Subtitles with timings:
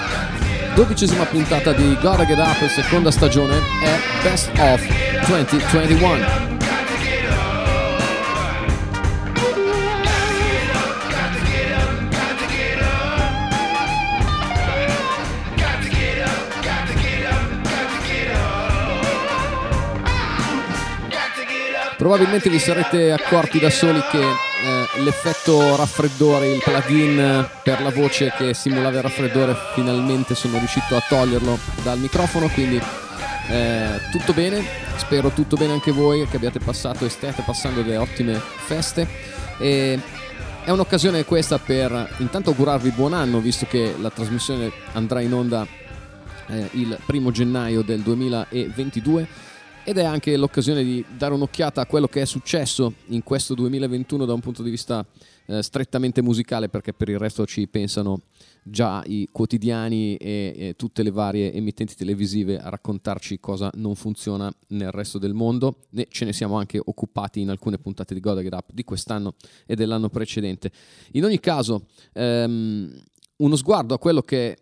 [0.75, 4.85] dodicesima puntata di Gotta Get Up, seconda stagione, è Best of
[5.27, 6.44] 2021.
[22.05, 28.31] Probabilmente vi sarete accorti da soli che eh, l'effetto raffreddore, il plugin per la voce
[28.37, 32.79] che simulava il raffreddore, finalmente sono riuscito a toglierlo dal microfono, quindi
[33.49, 34.63] eh, tutto bene,
[34.97, 39.07] spero tutto bene anche voi che abbiate passato e stiate passando delle ottime feste.
[39.57, 39.99] E
[40.63, 45.65] è un'occasione questa per intanto augurarvi buon anno, visto che la trasmissione andrà in onda
[46.49, 49.44] eh, il primo gennaio del 2022
[49.87, 54.25] ed è anche l'occasione di dare un'occhiata a quello che è successo in questo 2021
[54.25, 55.05] da un punto di vista
[55.45, 58.23] eh, strettamente musicale perché per il resto ci pensano
[58.63, 64.51] già i quotidiani e, e, tutte le varie emittenti televisive a raccontarci cosa non funziona
[64.69, 68.41] nel resto del mondo e ce ne siamo anche occupati in alcune puntate di God
[68.41, 69.35] Get Up di quest'anno
[69.67, 70.71] e dell'anno precedente.
[71.11, 72.91] In ogni caso ehm,
[73.37, 74.57] uno sguardo a quello che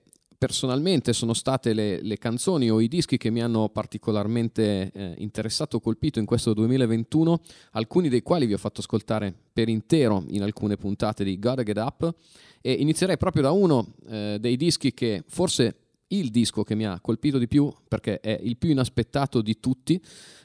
[0.46, 5.80] personalmente sono state le, le, canzoni o i dischi che mi hanno particolarmente eh, interessato
[5.80, 7.40] colpito in questo 2021,
[7.72, 11.78] alcuni dei quali vi ho fatto ascoltare per intero in alcune puntate di Gotta Get
[11.78, 12.14] Up.
[12.60, 15.78] E inizierei proprio da uno eh, dei dischi che forse
[16.08, 19.98] il disco che mi ha colpito di più perché è il più inaspettato di tutti,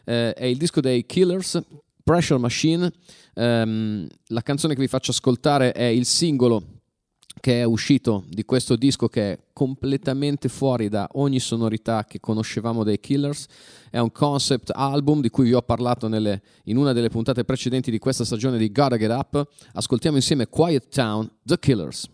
[0.04, 1.60] eh, è il disco dei Killers,
[2.04, 2.92] Pressure Machine,
[3.34, 6.77] um, la canzone che vi faccio ascoltare è il singolo
[7.40, 12.84] che è uscito di questo disco che è completamente fuori da ogni sonorità che conoscevamo
[12.84, 13.46] dei Killers.
[13.90, 17.90] È un concept album di cui vi ho parlato nelle, in una delle puntate precedenti
[17.90, 19.46] di questa stagione di Gotta Get Up.
[19.72, 22.08] Ascoltiamo insieme Quiet Town, The Killers.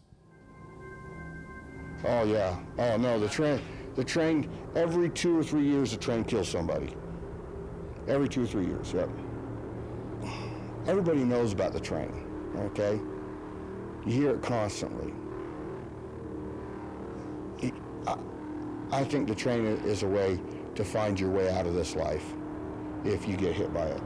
[2.02, 2.60] Oh yeah.
[2.76, 3.58] Oh no, the train
[3.94, 6.94] the train every two or three years the train kills somebody.
[8.06, 9.08] Every two or three years, yep.
[10.86, 12.12] Everybody knows about the train,
[12.58, 13.00] okay?
[14.06, 15.12] You hear it constantly.
[18.92, 20.38] I think the train is a way
[20.74, 22.34] to find your way out of this life
[23.04, 24.00] if you get hit by it.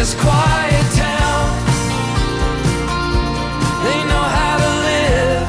[0.00, 1.46] this quiet town.
[3.84, 5.48] They know how to live.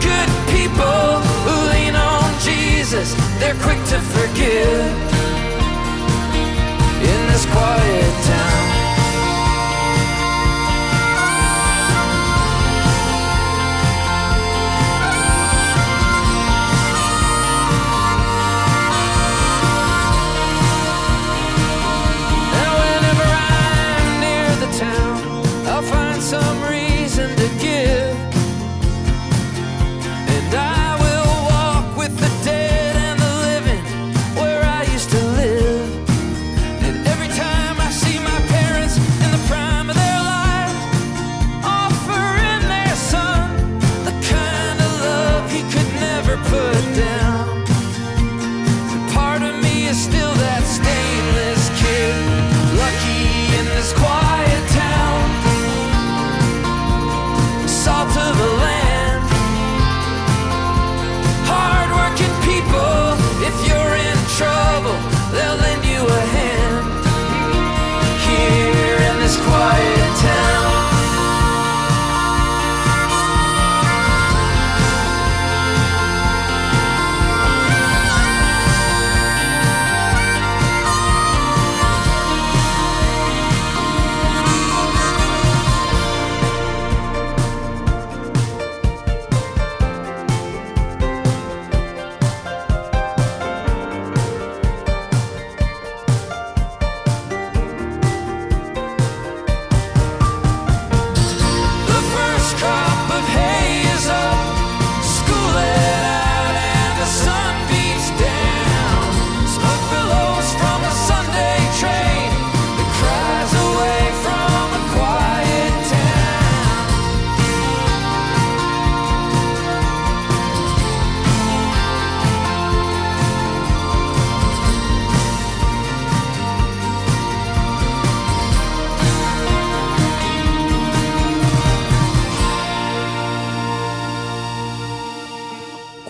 [0.00, 1.06] Good people
[1.44, 5.11] who lean on Jesus, they're quick to forgive.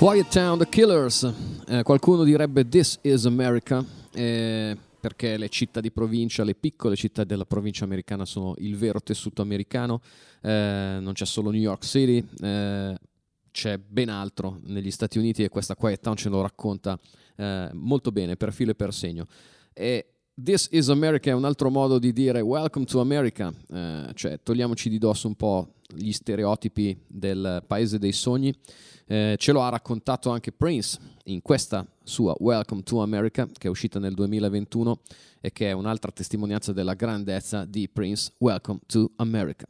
[0.02, 1.32] Quiet Town, The Killers.
[1.68, 7.22] Eh, qualcuno direbbe This is America, eh, perché le città di provincia, le piccole città
[7.22, 10.00] della provincia americana sono il vero tessuto americano.
[10.42, 12.98] Eh, non c'è solo New York City, eh,
[13.52, 16.98] c'è ben altro negli Stati Uniti e questa Quiet Town ce lo racconta
[17.36, 19.28] eh, molto bene, per filo e per segno.
[19.72, 24.40] E This is America è un altro modo di dire Welcome to America, eh, cioè
[24.42, 28.52] togliamoci di dosso un po' gli stereotipi del paese dei sogni.
[29.12, 33.70] Eh, ce lo ha raccontato anche Prince in questa sua Welcome to America che è
[33.70, 35.00] uscita nel 2021
[35.38, 38.32] e che è un'altra testimonianza della grandezza di Prince.
[38.38, 39.66] Welcome to America.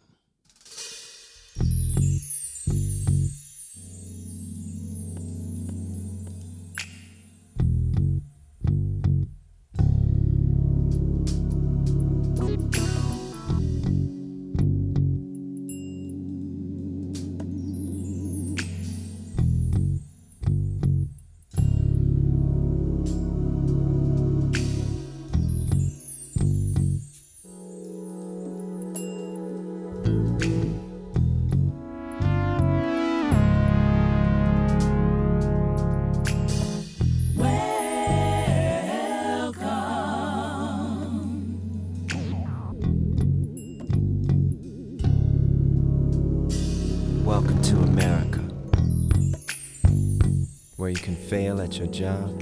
[51.05, 52.41] At your job,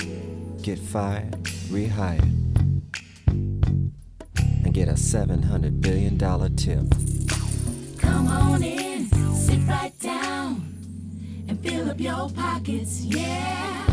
[0.63, 1.33] get fired,
[1.71, 2.21] rehired,
[3.27, 6.19] and get a $700 billion
[6.57, 6.85] tip.
[7.99, 10.57] Come on in, sit right down,
[11.49, 13.87] and fill up your pockets, yeah.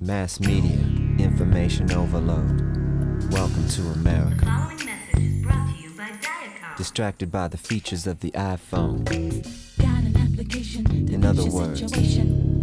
[0.00, 0.78] Mass media,
[1.18, 3.32] information overload.
[3.32, 4.44] Welcome to America.
[4.44, 6.76] Following message is brought to you by Diacom.
[6.76, 9.04] Distracted by the features of the iPhone.
[9.78, 11.08] Got an application.
[11.08, 12.37] In other words, situation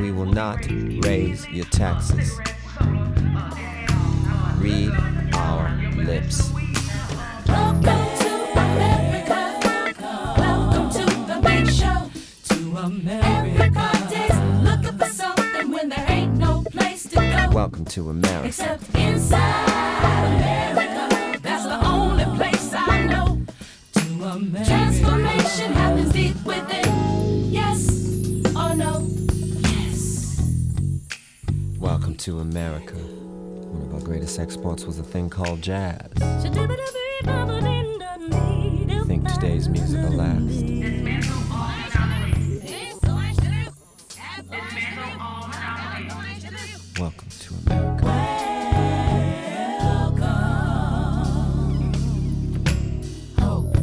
[0.00, 0.66] We will not
[1.04, 2.38] raise your taxes.
[4.58, 4.90] Read
[5.34, 6.52] our lips.
[7.46, 9.40] Welcome to America.
[10.36, 12.10] Welcome to the big show.
[12.48, 13.26] To America.
[13.26, 17.54] Everybody's looking for something when there ain't no place to go.
[17.54, 18.48] Welcome to America.
[18.48, 19.68] Except inside
[20.36, 21.38] America.
[21.40, 23.40] That's the only place I know.
[23.94, 25.03] To America.
[32.14, 32.94] Welcome to America.
[32.94, 35.98] One of our greatest exports was a thing called jazz.
[36.22, 36.38] I
[39.04, 40.62] think today's music will last.
[47.00, 48.06] Welcome to America.
[53.40, 53.76] Hope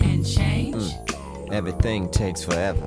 [0.00, 0.74] and change.
[0.74, 1.52] Mm.
[1.52, 2.82] Everything takes forever.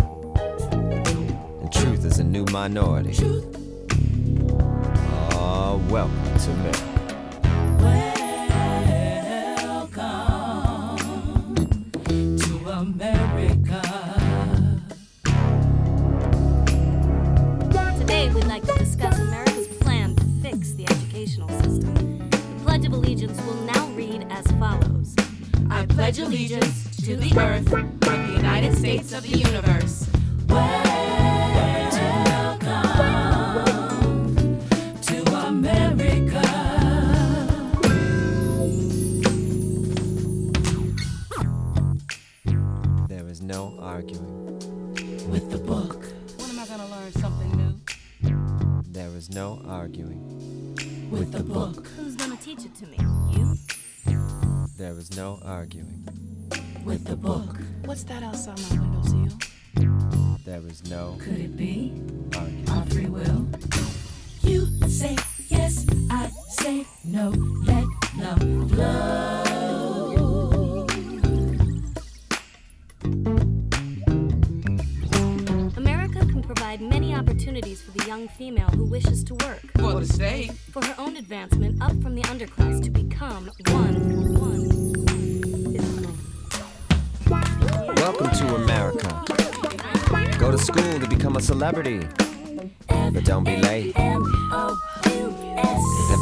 [1.61, 3.13] And truth is a new minority.
[3.13, 3.62] Truth
[5.89, 6.92] welcome to me.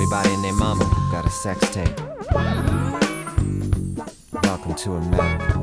[0.01, 2.01] Everybody and their mama got a sex tape.
[4.43, 5.59] Welcome to America.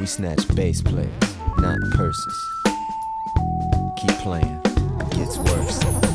[0.00, 1.10] We snatch bass players,
[1.58, 2.48] not purses.
[3.98, 6.05] Keep playing, it gets worse.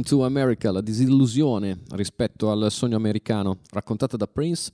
[0.00, 4.72] Welcome to America, la disillusione rispetto al sogno americano raccontata da Prince.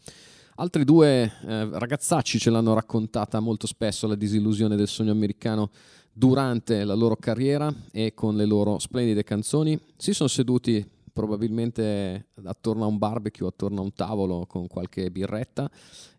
[0.54, 5.70] Altri due eh, ragazzacci ce l'hanno raccontata molto spesso la disillusione del sogno americano
[6.12, 9.76] durante la loro carriera e con le loro splendide canzoni.
[9.96, 15.68] Si sono seduti probabilmente attorno a un barbecue, attorno a un tavolo con qualche birretta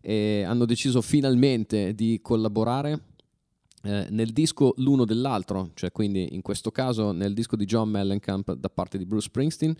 [0.02, 3.00] e hanno deciso finalmente di collaborare
[3.82, 8.54] eh, nel disco l'uno dell'altro, cioè quindi in questo caso nel disco di John Mellencamp
[8.54, 9.74] da parte di Bruce Springsteen,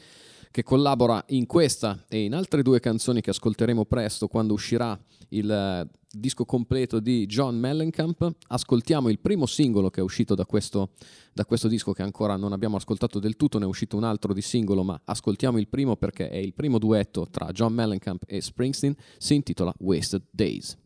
[0.51, 4.99] che collabora in questa e in altre due canzoni che ascolteremo presto quando uscirà
[5.31, 8.37] il eh, disco completo di John Mellencamp.
[8.49, 10.91] Ascoltiamo il primo singolo che è uscito da questo,
[11.33, 14.33] da questo disco che ancora non abbiamo ascoltato del tutto, ne è uscito un altro
[14.33, 18.41] di singolo, ma ascoltiamo il primo perché è il primo duetto tra John Mellencamp e
[18.41, 20.77] Springsteen, si intitola Wasted Days.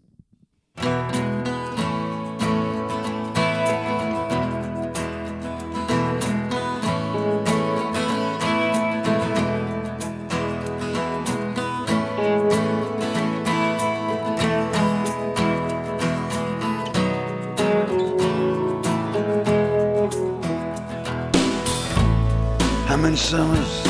[23.32, 23.81] Summers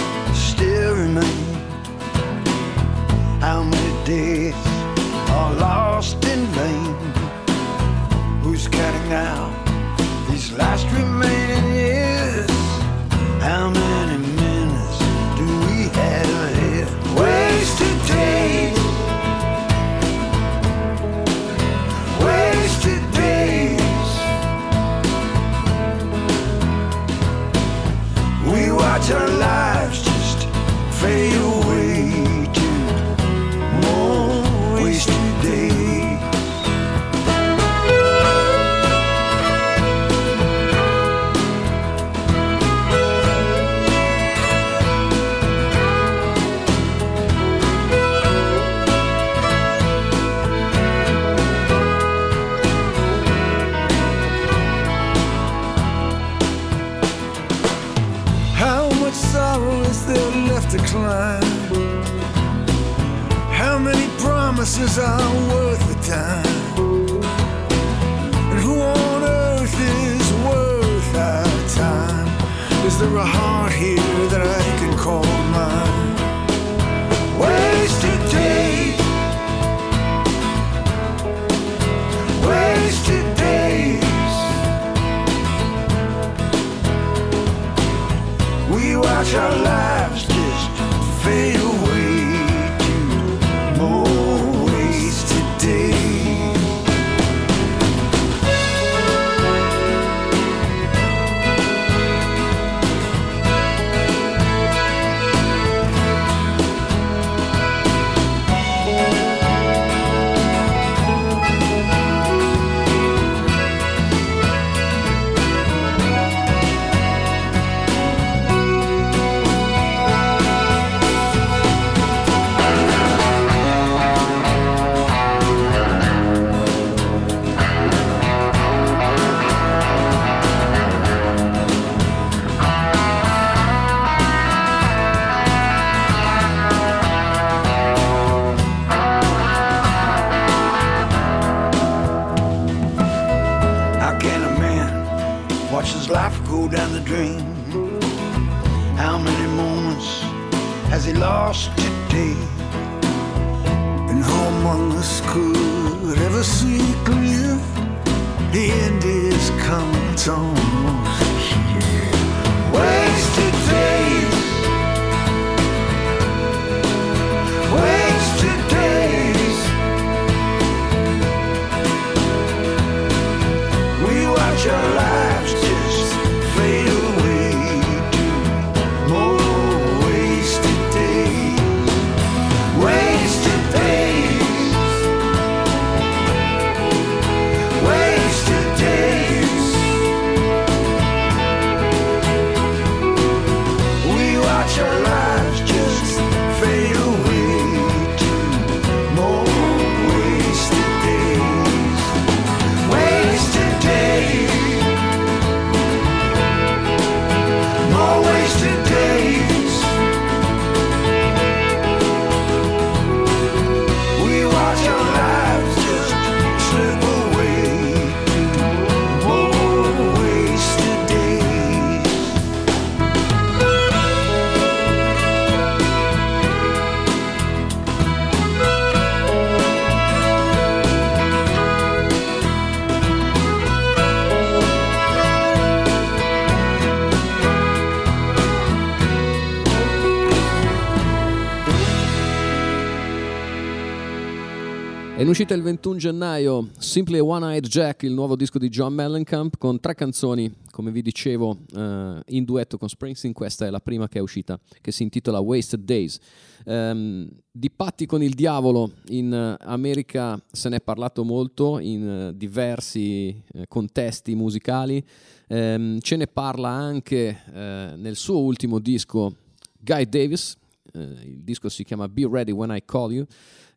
[245.33, 249.81] uscita il 21 gennaio Simply a One-Eyed Jack, il nuovo disco di John Mellencamp, con
[249.81, 253.33] tre canzoni, come vi dicevo, eh, in duetto con Springsteen.
[253.33, 256.19] Questa è la prima che è uscita, che si intitola Wasted Days.
[256.67, 263.29] Ehm, di patti con il diavolo in America se ne è parlato molto in diversi
[263.55, 265.03] eh, contesti musicali.
[265.49, 269.35] Ehm, ce ne parla anche eh, nel suo ultimo disco
[269.79, 270.59] Guy Davis.
[270.93, 273.27] eh, il disco si chiama Be Ready When I Call You.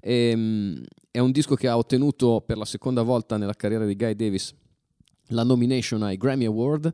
[0.07, 4.13] Ehm, è un disco che ha ottenuto per la seconda volta nella carriera di Guy
[4.13, 4.53] Davis
[5.29, 6.93] la nomination ai Grammy Award.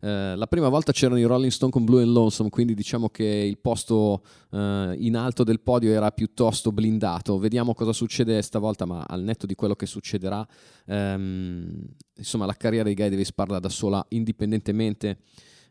[0.00, 3.24] Eh, la prima volta c'erano i Rolling Stone con Blue and Lonesome, quindi diciamo che
[3.24, 7.38] il posto eh, in alto del podio era piuttosto blindato.
[7.38, 10.46] Vediamo cosa succede stavolta, ma al netto di quello che succederà,
[10.86, 11.84] ehm,
[12.16, 15.18] insomma, la carriera di Guy Davis parla da sola, indipendentemente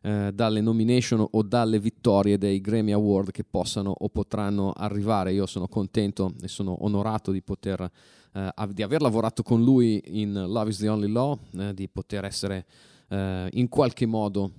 [0.02, 5.34] eh, dalle nomination o dalle vittorie dei Grammy Award che possano o potranno arrivare.
[5.34, 7.90] Io sono contento e sono onorato di poter
[8.34, 12.26] eh, di aver lavorato con lui in Love is the Only Law, eh, di poter
[12.26, 12.66] essere
[13.10, 14.52] eh, in qualche modo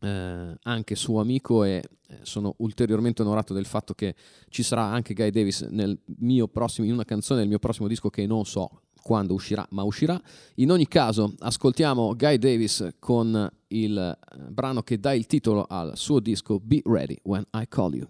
[0.00, 4.14] eh, anche suo amico e eh, sono ulteriormente onorato del fatto che
[4.48, 8.10] ci sarà anche Guy Davis nel mio prossimo, in una canzone del mio prossimo disco
[8.10, 10.18] che non so quando uscirà, ma uscirà.
[10.56, 15.92] In ogni caso, ascoltiamo Guy Davis con il eh, brano che dà il titolo al
[15.94, 18.08] suo disco Be Ready When I Call You.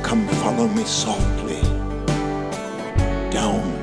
[0.00, 1.60] Come follow me softly
[3.34, 3.73] down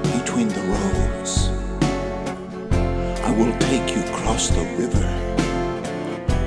[4.31, 5.07] across the river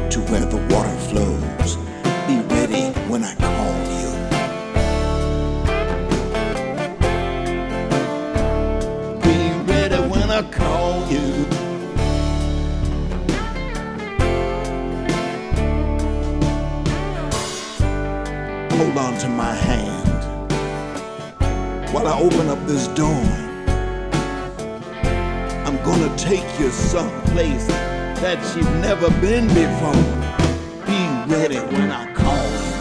[0.09, 1.77] to where the water flows.
[2.27, 4.11] Be ready when I call you.
[9.21, 9.37] Be
[9.71, 11.45] ready when I call you.
[18.79, 20.25] Hold on to my hand
[21.93, 23.44] while I open up this door.
[25.75, 29.93] I'm gonna take you someplace that you've never been before.
[30.87, 32.75] Be ready when I call you.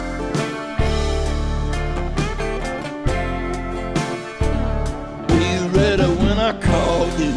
[5.26, 7.34] Be ready when I call you.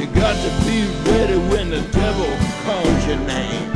[0.00, 2.30] You got to be ready when the devil
[2.64, 3.75] calls your name.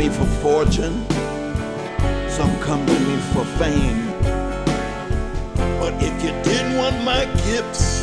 [0.00, 1.04] Me for fortune,
[2.26, 4.06] some come to me for fame.
[5.78, 8.00] But if you didn't want my gifts,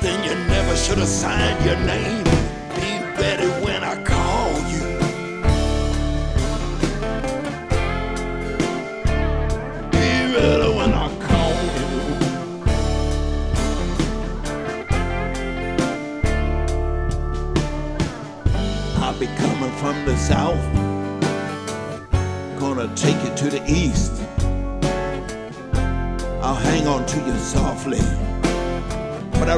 [0.00, 2.43] then you never should have signed your name.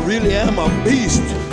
[0.06, 1.45] Really am a beast.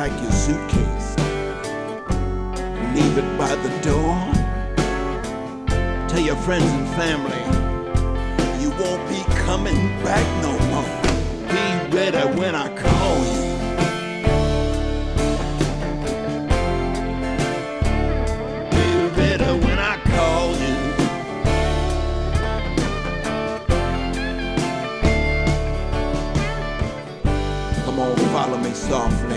[0.00, 1.10] Pack your suitcase.
[2.94, 4.16] Leave it by the door.
[6.08, 7.42] Tell your friends and family
[8.62, 10.90] you won't be coming back no more.
[11.52, 13.44] Be ready when I call you.
[18.70, 18.86] Be
[19.20, 20.76] ready when I call you.
[27.84, 29.29] Come on, follow me softly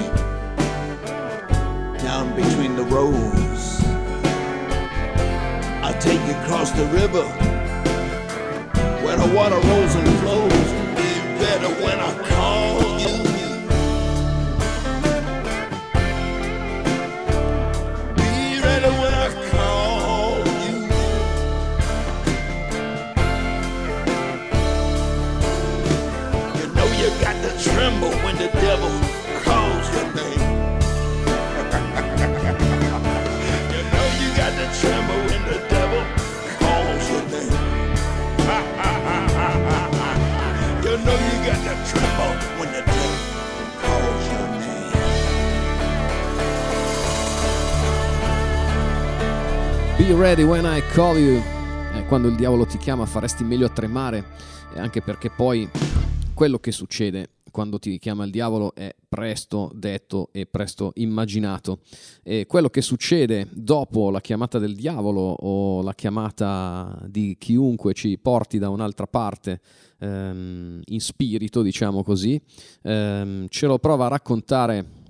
[3.05, 3.81] rows.
[5.83, 7.23] I'll take you across the river
[9.03, 10.12] where the water rolls and
[50.23, 51.41] ready when I call you.
[51.93, 54.23] Eh, quando il diavolo ti chiama faresti meglio a tremare,
[54.73, 55.69] eh, anche perché poi
[56.33, 61.79] quello che succede quando ti chiama il diavolo è presto detto e presto immaginato.
[62.23, 68.17] E quello che succede dopo la chiamata del diavolo o la chiamata di chiunque ci
[68.17, 69.59] porti da un'altra parte
[69.99, 72.41] ehm, in spirito, diciamo così,
[72.81, 75.01] ehm, ce lo prova a raccontare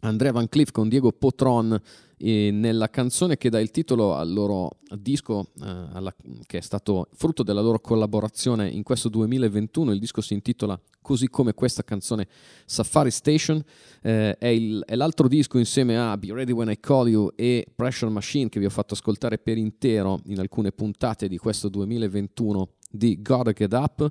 [0.00, 1.80] Andrea Van Cliff con Diego Potron
[2.26, 6.14] eh, nella canzone che dà il titolo al loro disco, eh, alla-
[6.46, 9.92] che è stato frutto della loro collaborazione in questo 2021.
[9.92, 12.26] Il disco si intitola così come questa canzone
[12.64, 13.62] Safari Station.
[14.00, 17.66] Eh, è, il- è l'altro disco insieme a Be Ready When I Call You e
[17.74, 22.68] Pressure Machine che vi ho fatto ascoltare per intero in alcune puntate di questo 2021
[22.90, 24.10] di Gotta Get Up.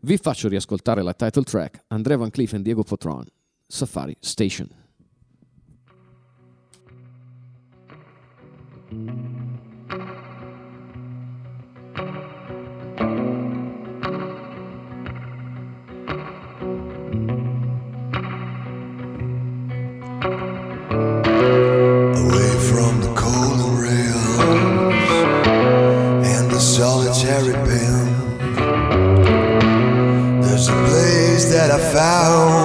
[0.00, 3.24] Vi faccio riascoltare la title track Andrea Van Cliff e Diego Potron,
[3.66, 4.68] Safari Station.
[26.76, 28.06] Solitary pen.
[30.42, 32.55] There's a place that I found,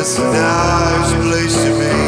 [0.00, 1.99] It's a nice place to be.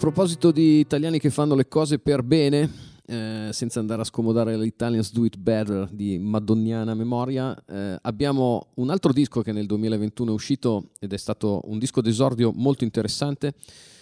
[0.00, 2.70] Proposito di italiani che fanno le cose per bene,
[3.04, 8.88] eh, senza andare a scomodare l'Italians Do It Better di Madonniana memoria, eh, abbiamo un
[8.88, 13.52] altro disco che nel 2021 è uscito ed è stato un disco d'esordio molto interessante.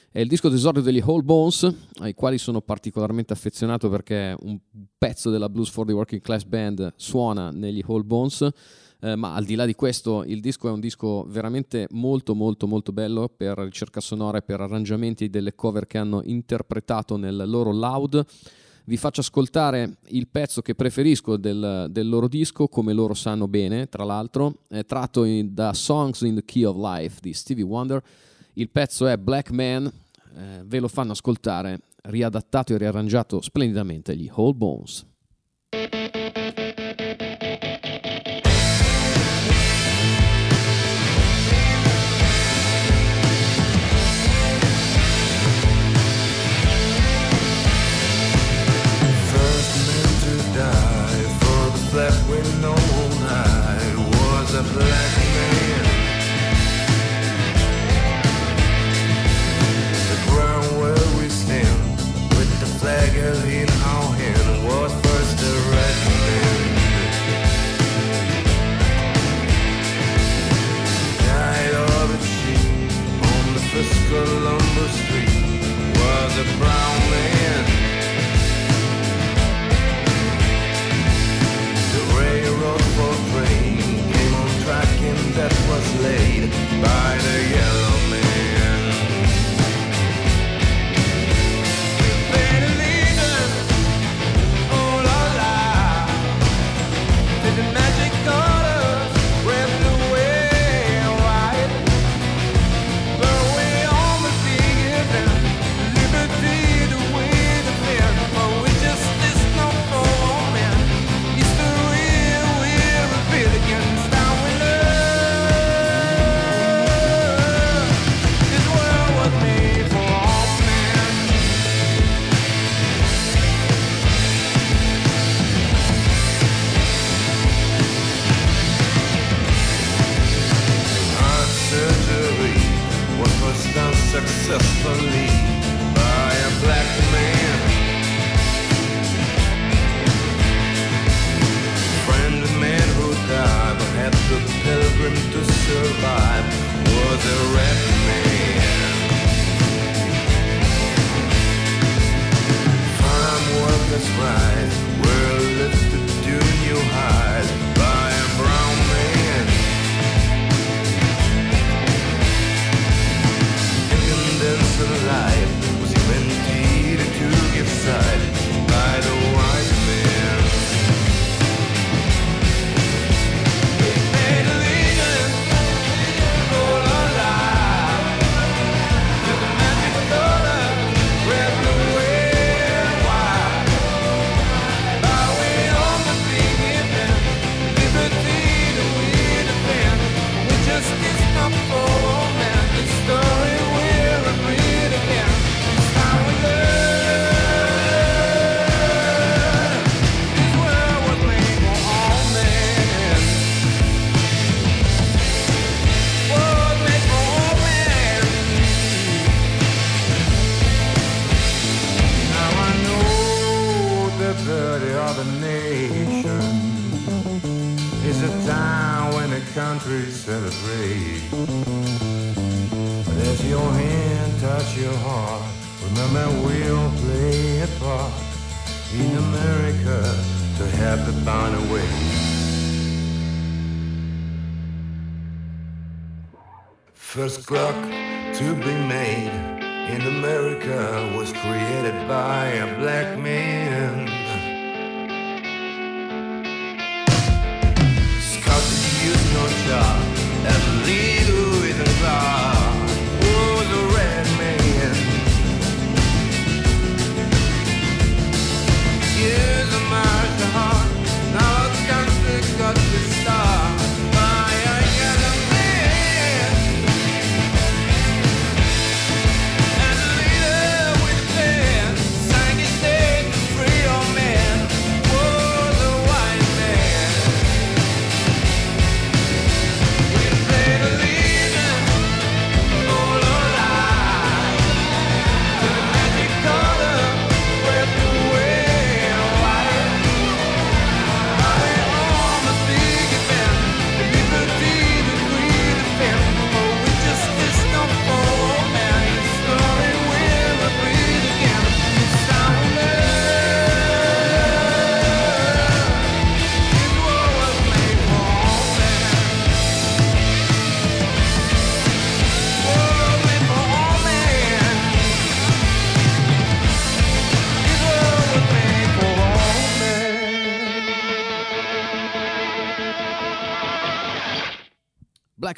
[0.08, 4.56] È il disco d'esordio degli Whole Bones, ai quali sono particolarmente affezionato perché un
[4.96, 8.48] pezzo della Blues for the Working Class Band suona negli Whole Bones.
[9.00, 12.66] Eh, ma al di là di questo il disco è un disco veramente molto molto
[12.66, 17.72] molto bello per ricerca sonora e per arrangiamenti delle cover che hanno interpretato nel loro
[17.72, 18.24] loud.
[18.86, 23.88] Vi faccio ascoltare il pezzo che preferisco del, del loro disco come loro sanno bene
[23.88, 24.62] tra l'altro.
[24.66, 28.02] È tratto in- da Songs in the Key of Life di Stevie Wonder.
[28.54, 29.86] Il pezzo è Black Man.
[29.86, 35.07] Eh, ve lo fanno ascoltare riadattato e riarrangiato splendidamente gli Whole Bones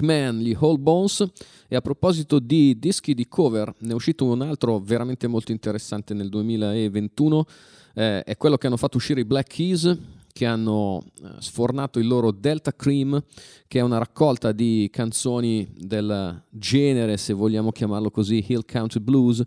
[0.00, 1.24] Man, gli Whole Bones.
[1.68, 6.14] E a proposito di dischi di cover, ne è uscito un altro veramente molto interessante
[6.14, 7.44] nel 2021.
[7.94, 9.98] eh, è quello che hanno fatto uscire i Black Keys,
[10.32, 13.22] che hanno eh, sfornato il loro Delta Cream,
[13.66, 19.42] che è una raccolta di canzoni del genere, se vogliamo chiamarlo così, Hill Country Blues.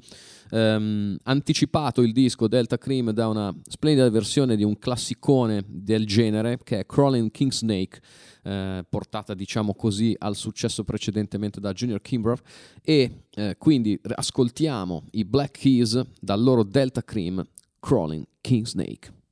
[0.51, 6.59] Ehm, anticipato il disco Delta Cream da una splendida versione di un classicone del genere
[6.63, 7.99] che è Crawling King Snake
[8.43, 12.41] eh, portata diciamo così al successo precedentemente da Junior Kimbrough
[12.81, 17.43] e eh, quindi ascoltiamo i Black Keys dal loro Delta Cream
[17.79, 19.22] Crawling King Snake.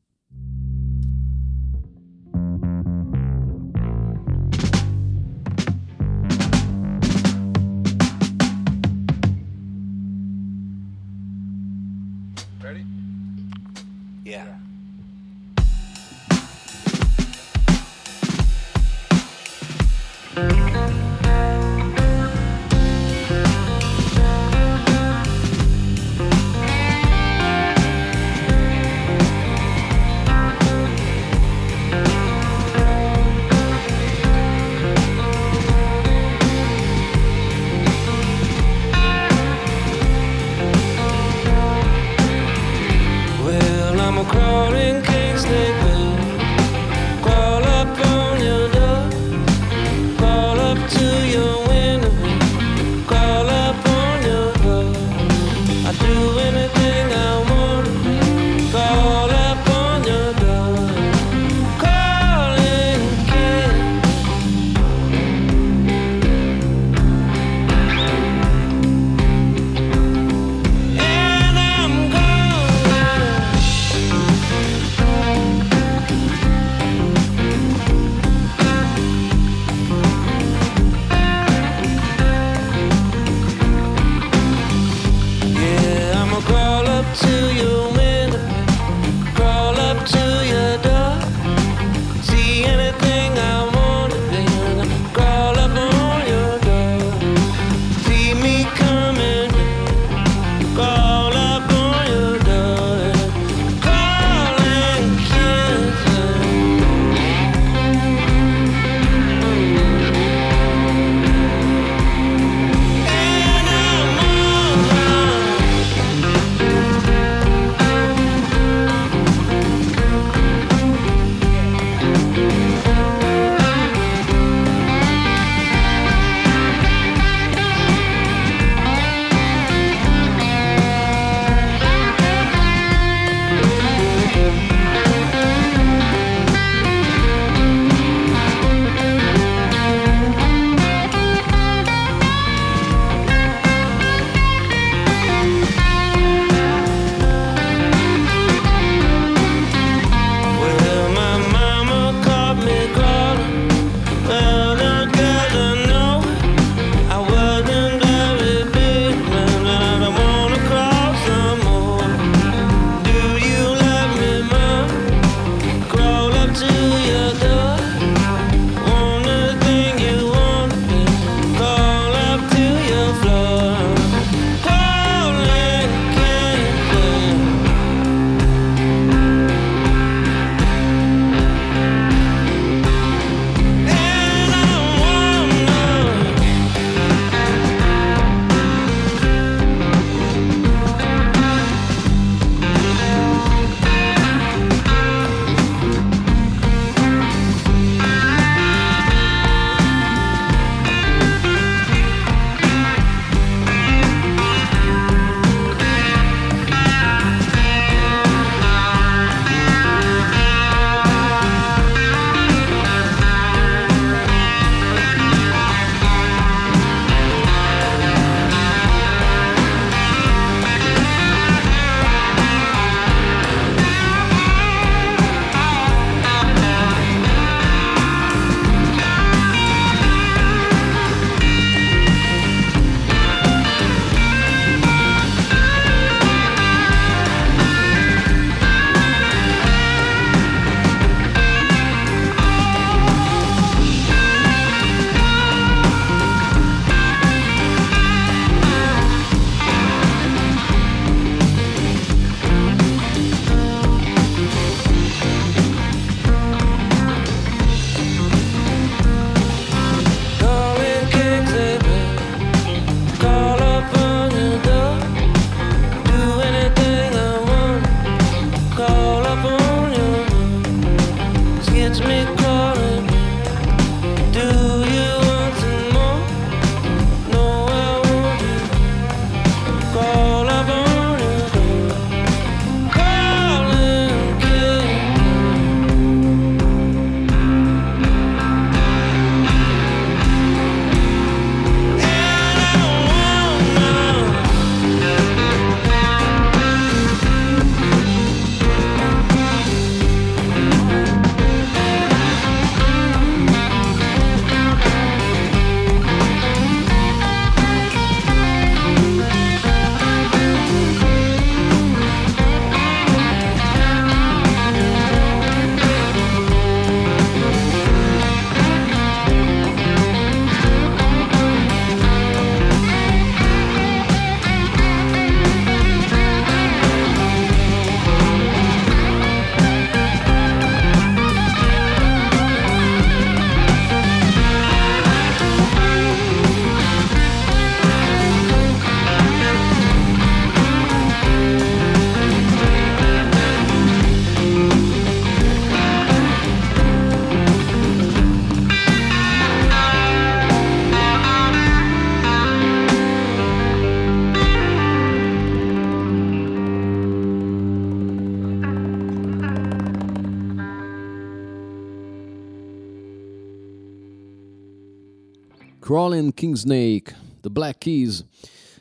[365.92, 368.26] Crawling Kingsnake, The Black Keys.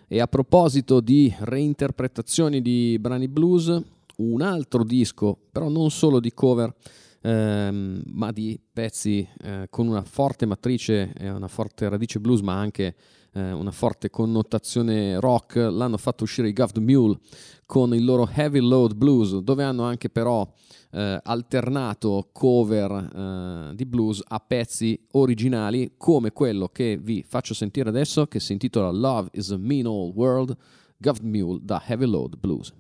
[0.06, 3.82] E a proposito di reinterpretazioni di brani blues,
[4.18, 6.72] un altro disco, però non solo di cover,
[7.20, 12.54] ehm, ma di pezzi eh, con una forte matrice e una forte radice blues, ma
[12.61, 12.94] anche
[13.33, 17.18] eh, una forte connotazione rock, l'hanno fatto uscire i Goved Mule
[17.66, 20.49] con il loro Heavy Load Blues, dove hanno anche però
[20.93, 27.89] eh, alternato cover eh, di blues a pezzi originali come quello che vi faccio sentire
[27.89, 30.57] adesso che si intitola Love is a Mean Old World,
[30.97, 32.72] Goved Mule da Heavy Load Blues.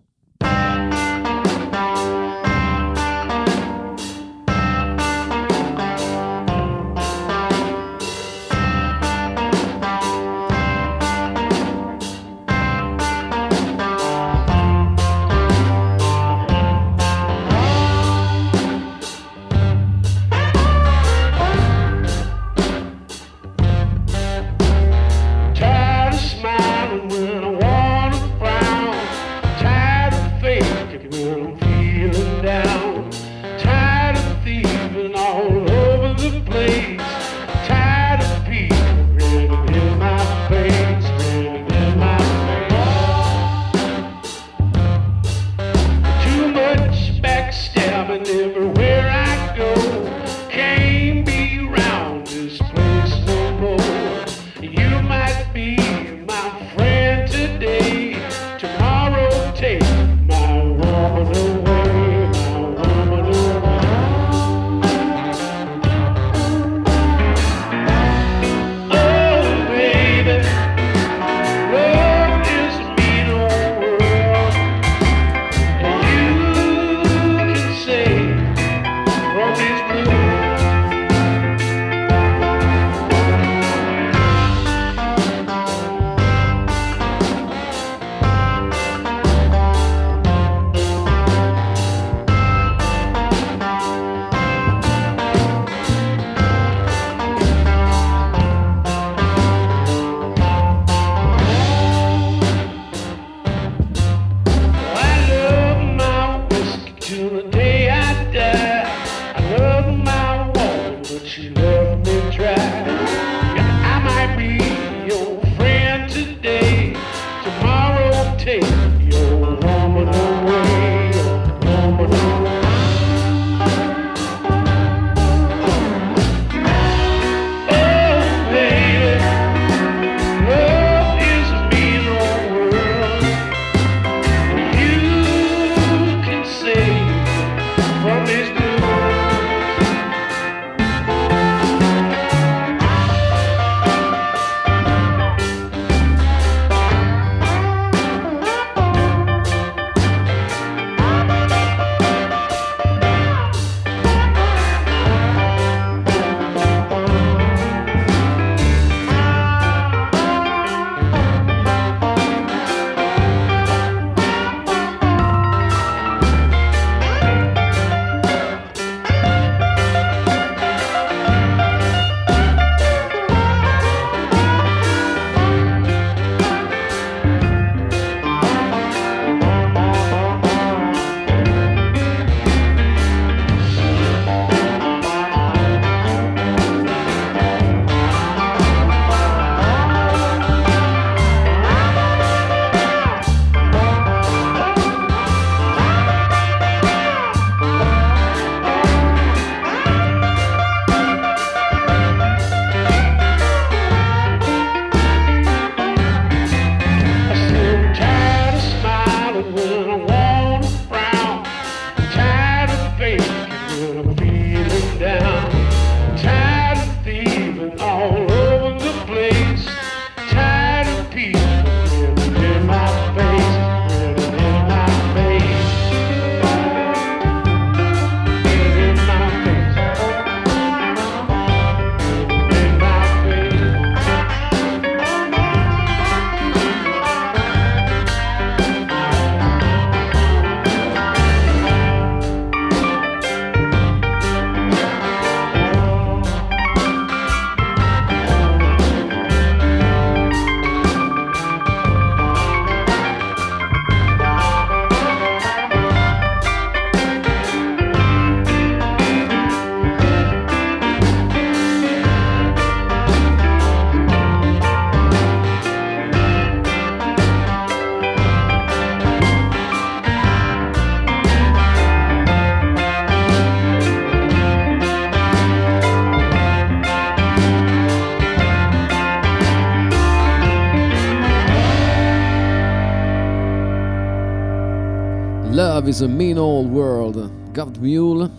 [285.80, 288.30] Love is a Mean Old World, Gov't Mule.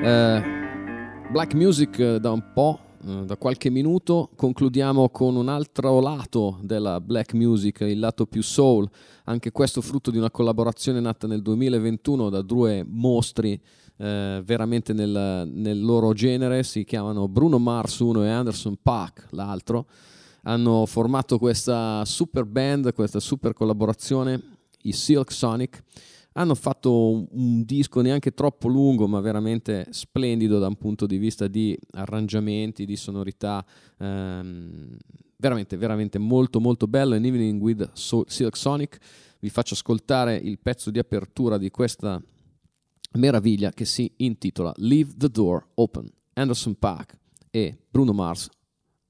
[0.00, 0.42] Eh,
[1.32, 4.30] black music eh, da un po', eh, da qualche minuto.
[4.36, 8.88] Concludiamo con un altro lato della black music, il lato più soul.
[9.24, 13.60] Anche questo frutto di una collaborazione nata nel 2021 da due mostri
[13.96, 16.62] eh, veramente nel, nel loro genere.
[16.62, 19.86] Si chiamano Bruno Mars uno e Anderson Paak l'altro.
[20.44, 24.40] Hanno formato questa super band, questa super collaborazione,
[24.82, 25.82] i Silk Sonic
[26.34, 31.46] hanno fatto un, disco neanche troppo lungo, ma veramente splendido da un punto di vista
[31.46, 33.64] di arrangiamenti, di sonorità.
[33.98, 34.96] Ehm,
[35.36, 37.14] veramente, veramente molto, molto bello.
[37.14, 38.98] An Evening with so- Silk Sonic.
[39.40, 42.22] Vi faccio ascoltare il pezzo di apertura di questa
[43.14, 46.10] meraviglia che si intitola Leave the Door Open.
[46.34, 47.18] Anderson Paak
[47.50, 48.48] e Bruno Mars,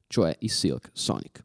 [0.09, 1.45] cioè i Silk Sonic.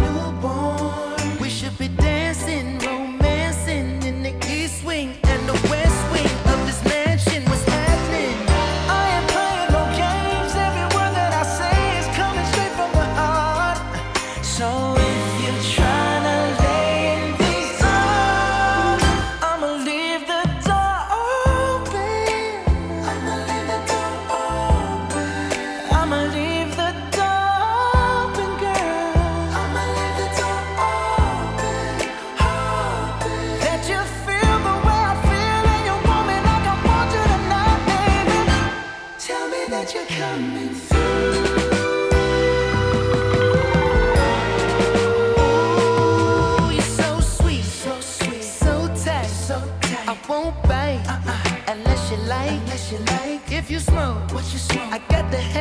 [53.61, 54.91] If you smoke, what you smoke?
[54.91, 55.60] I got the haze,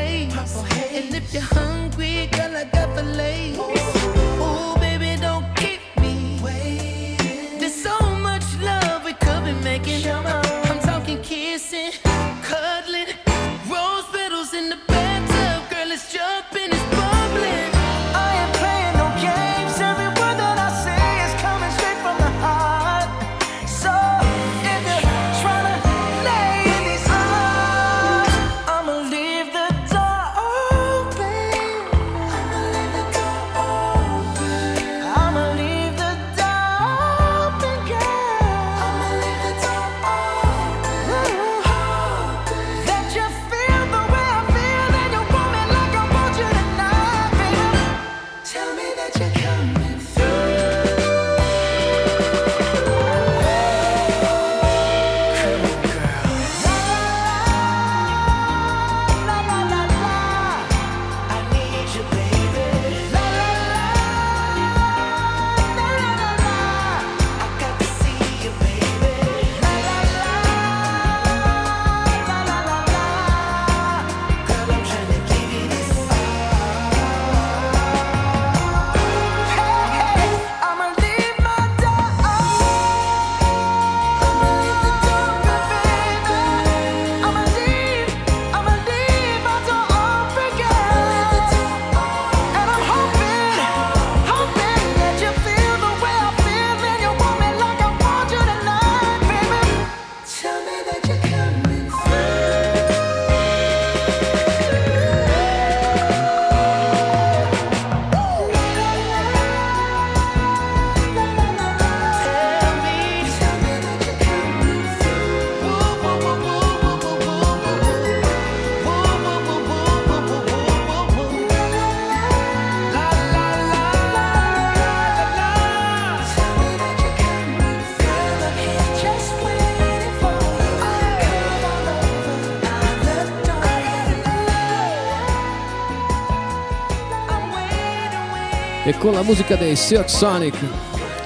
[139.00, 140.54] con la musica dei Silk Sonic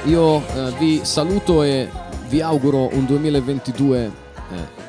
[0.05, 1.89] io eh, vi saluto e
[2.29, 4.11] vi auguro un 2022 eh,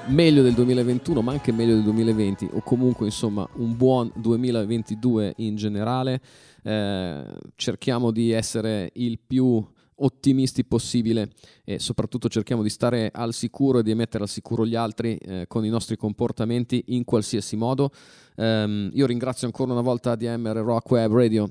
[0.09, 5.55] meglio del 2021 ma anche meglio del 2020 o comunque insomma un buon 2022 in
[5.55, 6.21] generale.
[6.61, 7.25] Eh,
[7.55, 11.31] cerchiamo di essere il più ottimisti possibile
[11.63, 15.45] e soprattutto cerchiamo di stare al sicuro e di mettere al sicuro gli altri eh,
[15.47, 17.89] con i nostri comportamenti in qualsiasi modo.
[18.35, 21.49] Ehm, io ringrazio ancora una volta ADMR Rock Web Radio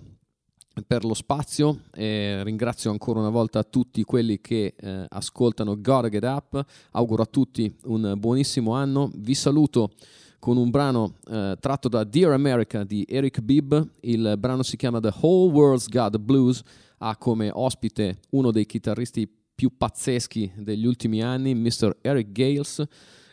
[0.82, 6.24] per lo spazio e ringrazio ancora una volta tutti quelli che eh, ascoltano Gotta Get
[6.24, 9.90] Up, auguro a tutti un buonissimo anno, vi saluto
[10.38, 15.00] con un brano eh, tratto da Dear America di Eric Bibb, il brano si chiama
[15.00, 16.62] The Whole World's the Blues,
[16.98, 21.96] ha come ospite uno dei chitarristi più pazzeschi degli ultimi anni, Mr.
[22.00, 22.82] Eric Gales,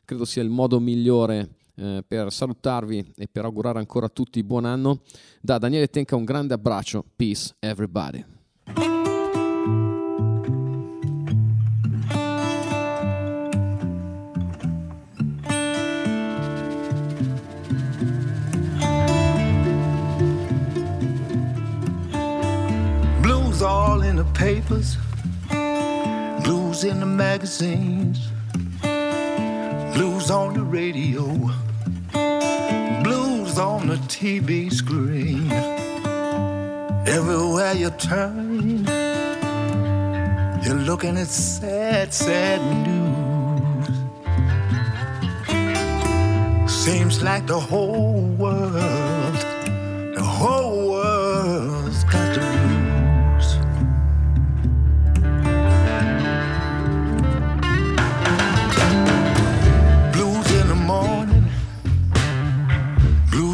[0.06, 4.66] credo sia il modo migliore eh, per salutarvi e per augurare ancora a tutti buon
[4.66, 5.02] anno.
[5.40, 7.04] Da Daniele Tenca un grande abbraccio.
[7.16, 8.26] Peace everybody.
[23.22, 24.98] Blues all in the papers,
[26.44, 28.32] blues in the magazines,
[29.94, 31.26] blues on the radio,
[33.04, 35.52] blues on the TV screen.
[37.08, 38.86] Everywhere you turn,
[40.64, 43.02] you're looking at sad, sad news.
[46.72, 48.76] Seems like the whole world,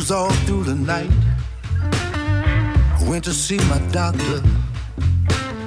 [0.07, 1.11] blues all through the night.
[1.81, 4.41] I went to see my doctor.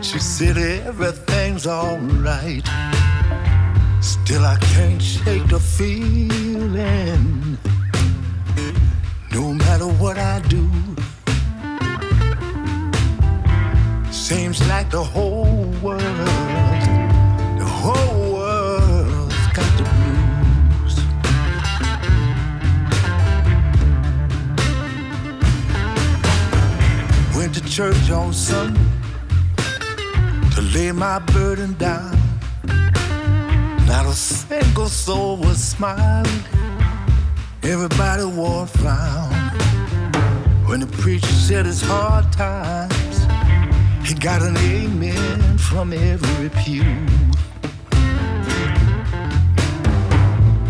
[0.02, 2.66] She said everything's alright.
[4.00, 7.58] Still, I can't shake the feeling.
[9.32, 10.68] No matter what I do,
[14.10, 16.00] seems like the whole world,
[17.58, 18.39] the whole world's
[27.70, 28.80] church on Sunday
[30.56, 32.18] to lay my burden down.
[33.86, 36.42] Not a single soul was smiling.
[37.62, 39.32] Everybody wore a frown.
[40.66, 43.18] When the preacher said it's hard times,
[44.04, 46.82] he got an amen from every pew.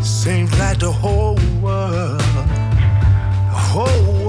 [0.02, 4.19] Seems like the whole world, the whole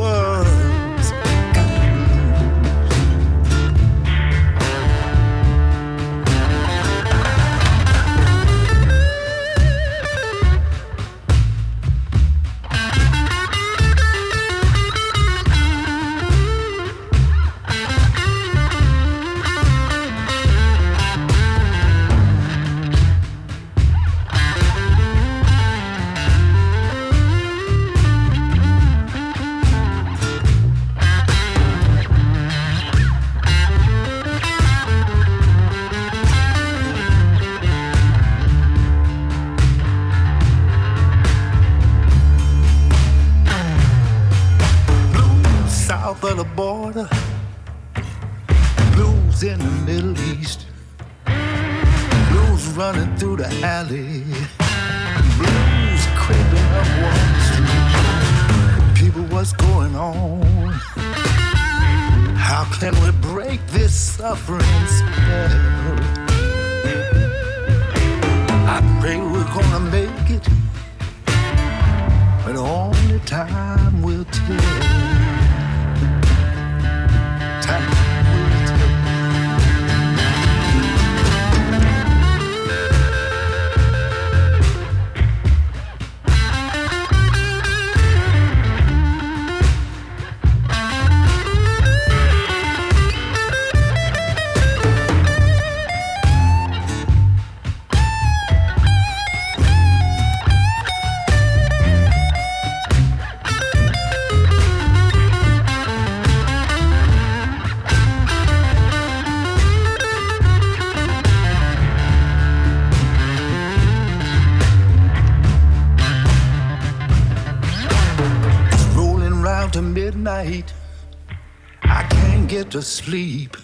[122.92, 123.56] sleep.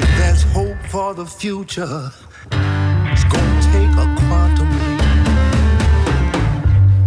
[0.00, 2.10] If there's hope for the future,
[3.12, 5.00] it's gonna take a quantum leap.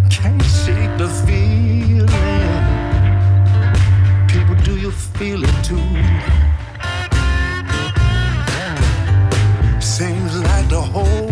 [0.10, 2.08] Can't shake the feeling.
[4.32, 5.88] People, do you feel it too?
[9.80, 11.31] Seems like the whole